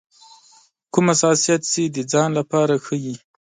کوم 0.93 1.05
حساسیت 1.13 1.61
چې 1.71 1.81
د 1.95 1.97
ځان 2.11 2.29
لپاره 2.39 2.73
ښيي. 2.85 3.15